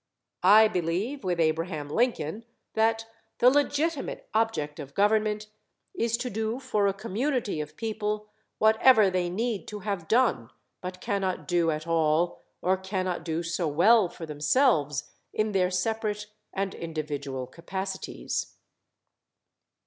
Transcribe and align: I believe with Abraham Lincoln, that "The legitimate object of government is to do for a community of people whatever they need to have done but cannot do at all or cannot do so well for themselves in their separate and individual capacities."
I 0.41 0.67
believe 0.67 1.23
with 1.23 1.39
Abraham 1.39 1.87
Lincoln, 1.87 2.43
that 2.73 3.05
"The 3.37 3.51
legitimate 3.51 4.27
object 4.33 4.79
of 4.79 4.95
government 4.95 5.45
is 5.93 6.17
to 6.17 6.31
do 6.31 6.59
for 6.59 6.87
a 6.87 6.91
community 6.95 7.61
of 7.61 7.77
people 7.77 8.27
whatever 8.57 9.11
they 9.11 9.29
need 9.29 9.67
to 9.67 9.81
have 9.81 10.07
done 10.07 10.49
but 10.81 11.01
cannot 11.01 11.47
do 11.47 11.69
at 11.69 11.85
all 11.85 12.41
or 12.63 12.77
cannot 12.77 13.23
do 13.23 13.43
so 13.43 13.67
well 13.67 14.09
for 14.09 14.25
themselves 14.25 15.03
in 15.33 15.51
their 15.51 15.69
separate 15.69 16.25
and 16.51 16.73
individual 16.73 17.45
capacities." 17.45 18.55